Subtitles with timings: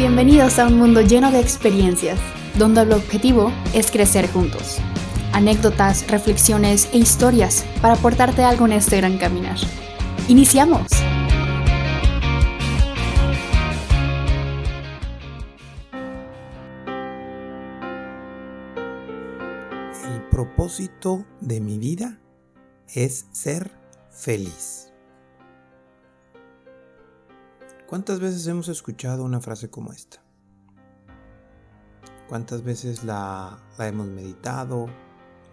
[0.00, 2.18] Bienvenidos a un mundo lleno de experiencias,
[2.56, 4.78] donde el objetivo es crecer juntos.
[5.34, 9.58] Anécdotas, reflexiones e historias para aportarte algo en este gran caminar.
[10.26, 10.86] ¡Iniciamos!
[20.06, 22.18] El propósito de mi vida
[22.94, 23.70] es ser
[24.10, 24.89] feliz.
[27.90, 30.22] ¿Cuántas veces hemos escuchado una frase como esta?
[32.28, 34.86] ¿Cuántas veces la, hemos meditado?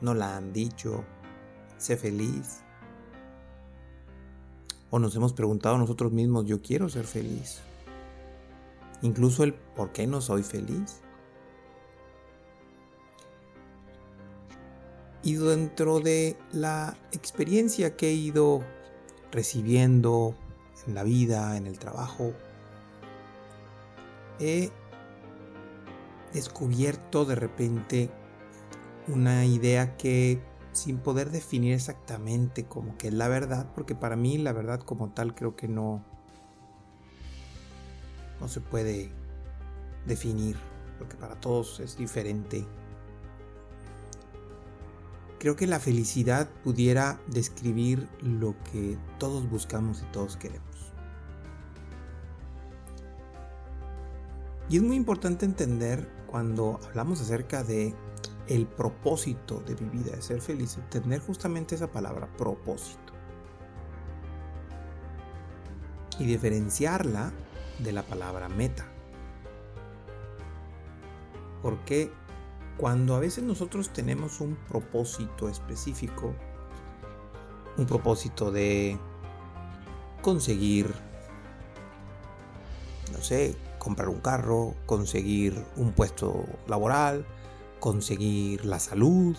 [0.02, 1.04] ¿No la han dicho?
[1.80, 2.60] Sé feliz.
[4.92, 7.58] O nos hemos preguntado nosotros mismos, yo quiero ser feliz.
[9.02, 11.02] Incluso el por qué no soy feliz.
[15.24, 18.62] Y dentro de la experiencia que he ido
[19.32, 20.36] recibiendo,
[20.86, 22.34] en la vida, en el trabajo,
[24.40, 24.72] he
[26.34, 28.12] descubierto de repente
[29.08, 30.42] una idea que
[30.74, 35.10] sin poder definir exactamente como que es la verdad, porque para mí la verdad como
[35.10, 36.04] tal creo que no
[38.40, 39.12] no se puede
[40.06, 40.58] definir,
[41.00, 42.66] porque para todos es diferente.
[45.40, 50.68] Creo que la felicidad pudiera describir lo que todos buscamos y todos queremos.
[54.70, 57.94] Y es muy importante entender cuando hablamos acerca de
[58.48, 63.14] el propósito de mi vida, de ser feliz, entender justamente esa palabra propósito.
[66.20, 67.32] Y diferenciarla
[67.80, 68.86] de la palabra meta.
[71.62, 72.12] Porque
[72.78, 76.34] cuando a veces nosotros tenemos un propósito específico,
[77.78, 78.98] un propósito de
[80.22, 80.94] conseguir,
[83.12, 87.26] no sé, comprar un carro, conseguir un puesto laboral,
[87.80, 89.36] conseguir la salud,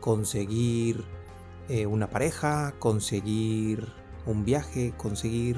[0.00, 1.04] conseguir
[1.68, 3.92] eh, una pareja, conseguir
[4.26, 5.56] un viaje, conseguir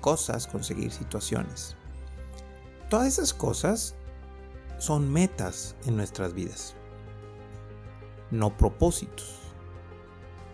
[0.00, 1.76] cosas, conseguir situaciones.
[2.90, 3.94] Todas esas cosas
[4.78, 6.74] son metas en nuestras vidas,
[8.30, 9.40] no propósitos.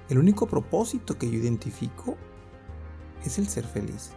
[0.09, 2.17] El único propósito que yo identifico
[3.25, 4.13] es el ser feliz.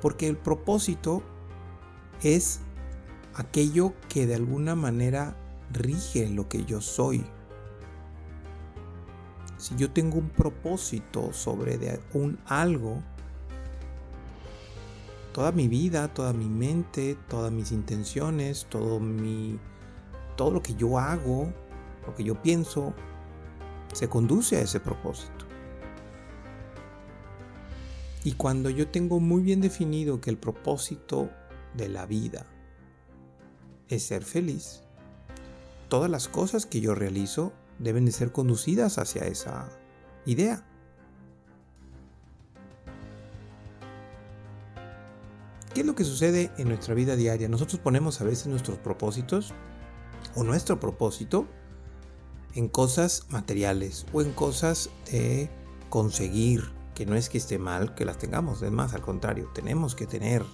[0.00, 1.22] Porque el propósito
[2.22, 2.60] es
[3.34, 5.36] aquello que de alguna manera
[5.72, 7.24] rige lo que yo soy.
[9.56, 13.02] Si yo tengo un propósito sobre un algo,
[15.34, 19.58] toda mi vida, toda mi mente, todas mis intenciones, todo mi
[20.36, 21.52] todo lo que yo hago,
[22.06, 22.94] lo que yo pienso
[23.92, 25.44] se conduce a ese propósito.
[28.22, 31.28] Y cuando yo tengo muy bien definido que el propósito
[31.74, 32.46] de la vida
[33.88, 34.82] es ser feliz,
[35.88, 39.68] todas las cosas que yo realizo deben de ser conducidas hacia esa
[40.26, 40.64] idea.
[45.74, 47.48] ¿Qué es lo que sucede en nuestra vida diaria?
[47.48, 49.52] Nosotros ponemos a veces nuestros propósitos
[50.36, 51.48] o nuestro propósito
[52.54, 55.50] en cosas materiales o en cosas de
[55.90, 56.62] conseguir
[56.94, 60.06] que no es que esté mal que las tengamos, es más, al contrario, tenemos que
[60.06, 60.44] tener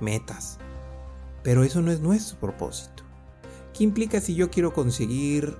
[0.00, 0.58] metas.
[1.42, 3.04] Pero eso no es nuestro propósito.
[3.72, 5.56] ¿Qué implica si yo quiero conseguir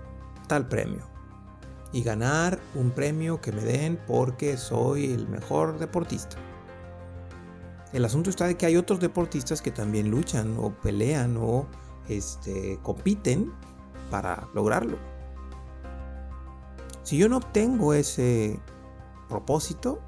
[0.49, 1.09] tal premio?
[1.95, 6.37] Y ganar un premio que me den porque soy el mejor deportista.
[7.93, 11.67] El asunto está de que hay otros deportistas que también luchan o pelean o
[12.09, 13.53] este, compiten
[14.11, 14.99] para lograrlo.
[17.03, 18.59] Si yo no obtengo ese
[19.29, 20.01] propósito,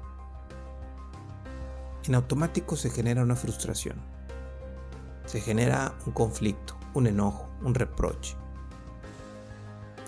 [2.05, 4.01] en automático se genera una frustración.
[5.25, 8.35] Se genera un conflicto, un enojo, un reproche.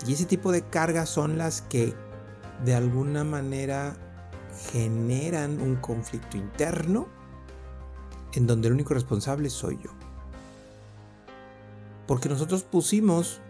[0.06, 1.94] Y ese tipo de cargas son las que
[2.64, 3.96] de alguna manera
[4.72, 7.17] generan un conflicto interno
[8.34, 9.90] en donde el único responsable soy yo.
[12.06, 13.40] Porque nosotros pusimos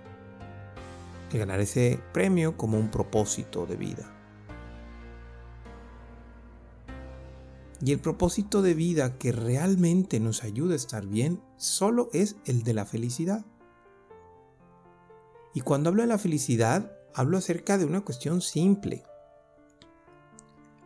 [1.32, 4.14] el ganar ese premio como un propósito de vida.
[7.80, 12.64] Y el propósito de vida que realmente nos ayuda a estar bien solo es el
[12.64, 13.44] de la felicidad.
[15.54, 19.04] Y cuando hablo de la felicidad, hablo acerca de una cuestión simple.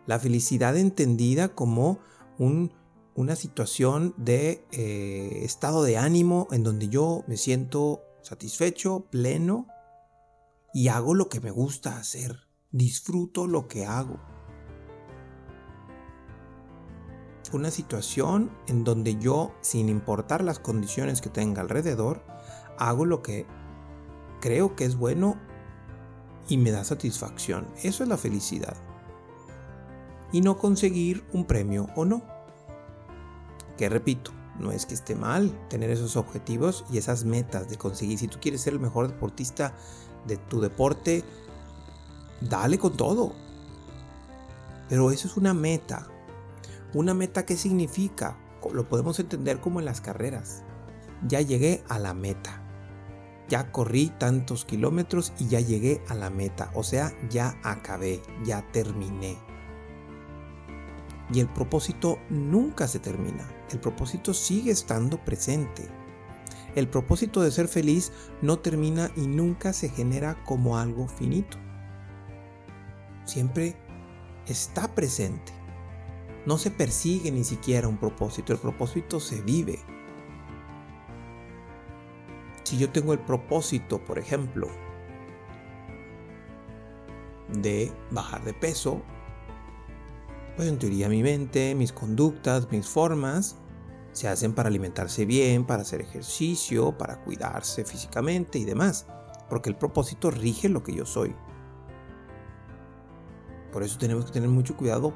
[0.06, 1.98] La felicidad entendida como
[3.14, 9.66] una situación de eh, estado de ánimo en donde yo me siento satisfecho, pleno
[10.72, 12.48] y hago lo que me gusta hacer.
[12.70, 14.18] Disfruto lo que hago.
[17.52, 22.24] una situación en donde yo, sin importar las condiciones que tenga alrededor,
[22.78, 23.46] hago lo que
[24.40, 25.36] creo que es bueno
[26.48, 27.68] y me da satisfacción.
[27.82, 28.76] Eso es la felicidad.
[30.32, 32.22] Y no conseguir un premio o no.
[33.76, 38.18] Que repito, no es que esté mal tener esos objetivos y esas metas de conseguir.
[38.18, 39.74] Si tú quieres ser el mejor deportista
[40.26, 41.24] de tu deporte,
[42.40, 43.32] dale con todo.
[44.88, 46.06] Pero eso es una meta.
[46.94, 48.36] Una meta que significa,
[48.72, 50.62] lo podemos entender como en las carreras.
[51.26, 52.62] Ya llegué a la meta.
[53.48, 56.70] Ya corrí tantos kilómetros y ya llegué a la meta.
[56.74, 59.38] O sea, ya acabé, ya terminé.
[61.32, 63.48] Y el propósito nunca se termina.
[63.70, 65.88] El propósito sigue estando presente.
[66.74, 71.58] El propósito de ser feliz no termina y nunca se genera como algo finito.
[73.24, 73.76] Siempre
[74.46, 75.52] está presente.
[76.46, 79.78] No se persigue ni siquiera un propósito, el propósito se vive.
[82.64, 84.68] Si yo tengo el propósito, por ejemplo,
[87.48, 89.02] de bajar de peso,
[90.56, 93.56] pues en teoría mi mente, mis conductas, mis formas
[94.12, 99.06] se hacen para alimentarse bien, para hacer ejercicio, para cuidarse físicamente y demás,
[99.48, 101.34] porque el propósito rige lo que yo soy.
[103.72, 105.14] Por eso tenemos que tener mucho cuidado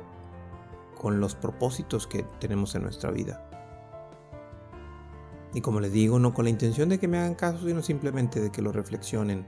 [0.99, 3.51] con los propósitos que tenemos en nuestra vida.
[5.53, 8.41] Y como les digo, no con la intención de que me hagan caso, sino simplemente
[8.41, 9.47] de que lo reflexionen.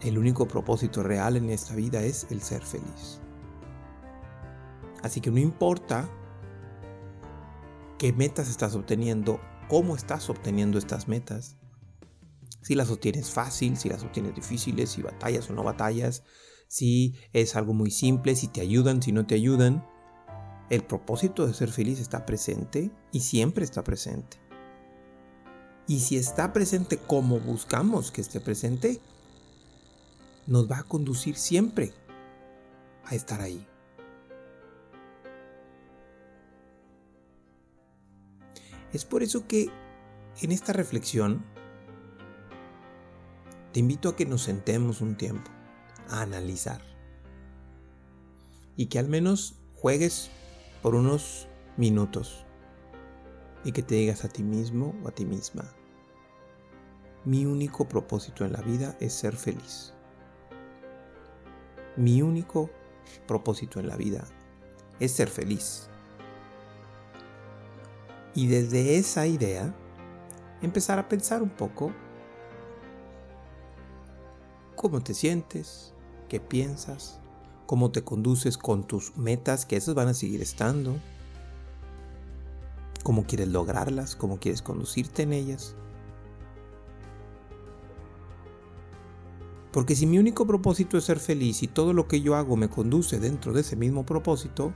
[0.00, 3.20] El único propósito real en esta vida es el ser feliz.
[5.06, 6.10] Así que no importa
[7.96, 11.54] qué metas estás obteniendo, cómo estás obteniendo estas metas,
[12.60, 16.24] si las obtienes fácil, si las obtienes difíciles, si batallas o no batallas,
[16.66, 19.86] si es algo muy simple, si te ayudan, si no te ayudan.
[20.70, 24.38] El propósito de ser feliz está presente y siempre está presente.
[25.86, 29.00] Y si está presente como buscamos que esté presente,
[30.48, 31.92] nos va a conducir siempre
[33.04, 33.64] a estar ahí.
[38.96, 39.68] Es por eso que
[40.40, 41.44] en esta reflexión
[43.74, 45.50] te invito a que nos sentemos un tiempo
[46.08, 46.80] a analizar
[48.74, 50.30] y que al menos juegues
[50.80, 51.46] por unos
[51.76, 52.46] minutos
[53.64, 55.70] y que te digas a ti mismo o a ti misma,
[57.26, 59.92] mi único propósito en la vida es ser feliz.
[61.98, 62.70] Mi único
[63.26, 64.24] propósito en la vida
[65.00, 65.90] es ser feliz.
[68.36, 69.74] Y desde esa idea,
[70.60, 71.90] empezar a pensar un poco
[74.76, 75.94] cómo te sientes,
[76.28, 77.18] qué piensas,
[77.64, 80.98] cómo te conduces con tus metas, que esas van a seguir estando,
[83.02, 85.74] cómo quieres lograrlas, cómo quieres conducirte en ellas.
[89.72, 92.68] Porque si mi único propósito es ser feliz y todo lo que yo hago me
[92.68, 94.74] conduce dentro de ese mismo propósito,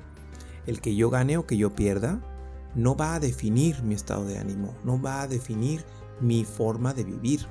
[0.66, 2.22] el que yo gane o que yo pierda,
[2.74, 5.84] no va a definir mi estado de ánimo, no va a definir
[6.20, 7.46] mi forma de vivir.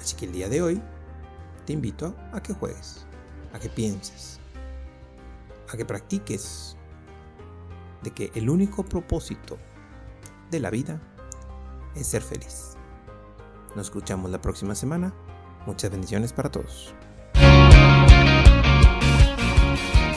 [0.00, 0.82] Así que el día de hoy
[1.64, 3.06] te invito a que juegues,
[3.52, 4.38] a que pienses,
[5.72, 6.76] a que practiques
[8.02, 9.58] de que el único propósito
[10.50, 11.00] de la vida
[11.94, 12.76] es ser feliz.
[13.74, 15.12] Nos escuchamos la próxima semana.
[15.66, 16.94] Muchas bendiciones para todos.